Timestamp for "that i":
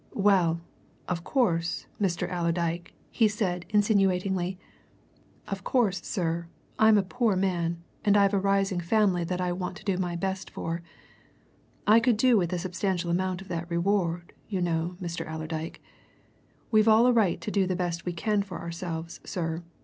9.25-9.51